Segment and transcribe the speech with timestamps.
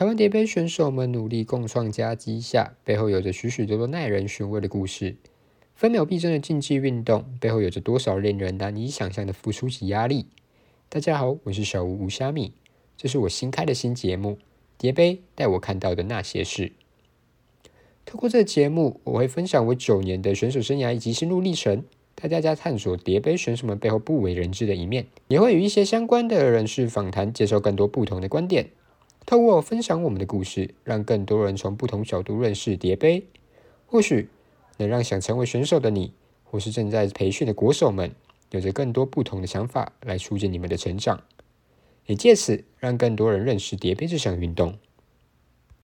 [0.00, 5.16] 台湾蝶杯选手们努力共创佳绩下，背后有着许许多多耐人寻味的故事。
[5.74, 10.24] 分秒必争的竞技运动，背后有着多少令人难以想象的付出及压力？
[10.88, 12.54] 大家好，我是小吴吴虾米，
[12.96, 14.30] 这是我新开的新节目
[14.78, 16.68] 《蝶杯带我看到的那些事》。
[18.06, 28.70] 透过这个节目，我会分享我九年的选手生涯以及心路历程，带大家探索蝶杯选手们背后不为人知的一面，也会与一些相关的人士访谈，接受更多不同的观点。
[29.26, 33.24] 透过分享我们的故事，让更多人从不同角度认识叠杯，
[33.86, 34.28] 或许
[34.78, 36.12] 能让想成为选手的你，
[36.42, 38.12] 或是正在培训的国手们，
[38.50, 41.22] 有着更多不同的想法来促进你们的成长，
[42.06, 44.76] 也借此让更多人认识叠杯这项运动。